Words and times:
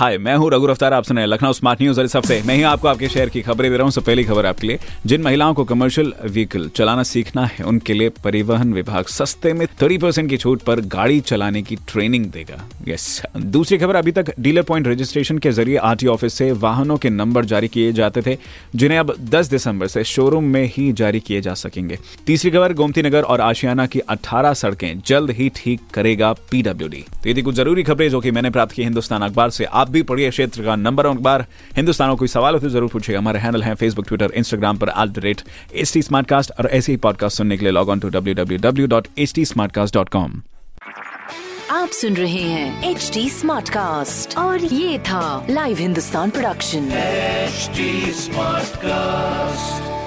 हाय 0.00 0.16
मैं 0.18 0.34
हूँ 0.36 0.48
रघु 0.50 0.66
अफ्तार 0.66 0.92
आप 0.94 1.04
सुन 1.04 1.18
लखनऊ 1.18 1.52
स्मार्ट 1.52 1.80
न्यूज़ 1.82 1.98
और 2.00 2.06
इस 2.06 2.14
हफ़्ते 2.16 2.40
मैं 2.46 2.54
ही 2.56 2.62
आपको 2.62 2.88
आपके 2.88 3.08
शहर 3.08 3.28
की 3.28 3.40
खबरें 3.42 3.70
दे 3.70 3.76
रहा 3.76 3.84
हूँ। 3.84 3.90
सबसे 3.90 4.06
पहली 4.06 4.22
खबर 4.24 4.46
आपके 4.46 4.66
लिए, 4.66 4.78
जिन 5.06 5.22
महिलाओं 5.22 5.54
को 5.54 5.64
कमर्शियल 5.64 6.12
व्हीकल 6.24 6.68
चलाना 6.68 7.02
सीखना 7.02 7.44
है, 7.46 7.64
उनके 7.64 7.94
लिए 7.94 8.08
परिवहन 8.24 8.72
विभाग 8.74 9.06
सस्ते 9.06 9.52
में 9.52 9.66
30 9.80 9.98
परसेंट 9.98 10.30
की 10.30 10.36
छूट 10.36 10.62
पर 10.62 10.80
गाड़ी 10.86 11.20
चलाने 11.20 11.62
की 11.62 11.76
ट्रेनिंग 11.88 12.24
देगा। 12.26 12.62
यस 12.88 13.22
दूसरी 13.36 13.78
खबर, 13.78 13.96
अभी 13.96 14.12
तक 14.12 14.32
डीलर 14.40 14.62
पॉइंट 14.62 14.88
रजिस्ट्रेशन 14.88 15.38
के 15.38 15.50
ज़रिए 15.50 15.76
आरटीओ 15.76 16.12
ऑफ़िस 16.12 16.34
से 16.34 16.50
वाहनों 16.54 16.96
के 16.96 17.10
नंबर 17.10 17.44
जारी 17.44 17.68
किए 17.68 17.92
जाते 17.92 18.22
थे, 18.22 18.36
जिन्हें 18.76 18.98
अब 18.98 19.14
10 19.30 19.50
दिसंबर 19.50 19.86
से 19.86 20.04
शोरूम 20.04 20.44
में 20.44 20.64
ही 20.76 20.90
जारी 20.92 21.20
किए 21.20 21.40
जा 21.40 21.54
सकेंगे। 21.56 21.98
तीसरी 22.26 22.50
खबर, 22.50 22.72
गोमती 22.72 23.02
नगर 23.02 23.22
और 23.22 23.40
आशियाना 23.40 23.86
की 23.86 24.00
18 24.08 24.54
सड़कें 24.54 25.00
जल्द 25.06 25.30
ही 25.30 25.50
ठीक 25.56 25.80
करेगा 25.94 26.32
पीडब्ल्यूडी 26.50 27.04
तो 27.12 27.28
ये 27.28 27.34
थी 27.34 27.42
कुछ 27.42 27.54
ज़रूरी 27.54 27.82
खबरें 27.82 28.08
जो 28.10 28.20
की 28.20 28.30
मैंने 28.30 28.50
प्राप्त 28.50 28.72
की। 28.72 28.82
हिंदुस्तान 28.82 29.22
अखबार 29.22 29.50
से 29.50 29.64
आप 29.64 29.88
भी 29.90 30.02
पढ़िए 30.10 30.30
क्षेत्र 30.30 30.64
का 30.64 30.76
नंबर 30.76 31.06
वन 31.06 31.16
अखबार। 31.16 31.46
हिंदुस्तान 31.76 32.10
को 32.10 32.16
कोई 32.16 32.28
सवाल 32.28 32.54
हो 32.54 32.60
तो 32.60 32.68
ज़रूर 32.68 32.88
पूछिएगा 32.92 33.18
हमारे 33.18 33.38
हैंडल 33.40 33.62
है 33.62 33.74
फेसबुक 33.74 34.06
ट्विटर 34.08 34.32
इंस्टाग्राम 34.36 34.78
पर 34.78 34.88
at 34.88 35.08
the 35.08 35.24
rate 35.24 35.42
S 35.74 35.92
T 35.94 36.02
smart 36.02 36.26
cast 36.28 36.52
और 36.58 36.66
ऐसे 36.78 36.92
ही 36.92 36.98
पॉडकास्ट 37.06 37.36
सुनने 37.36 37.56
के 37.56 37.64
लिए 37.64 37.72
log 37.72 37.88
on 37.88 38.00
to 38.00 38.08
W 38.08 38.34
W 38.34 38.58
W 38.58 38.86
dot 38.86 39.08
H 39.18 39.34
T 39.34 39.44
dot 39.94 40.08
com 40.08 40.40
आप 41.70 41.88
सुन 41.88 42.16
रहे 42.16 42.42
हैं 42.42 42.90
एच 42.90 43.10
टी 43.14 43.28
स्मार्ट 43.30 43.68
कास्ट 43.68 44.36
और 44.38 44.64
ये 44.64 44.98
था 44.98 45.46
live 45.50 45.78
Hindustan 45.78 46.30
production 46.30 46.90
HD 47.50 47.86
Smartcast. 48.18 49.99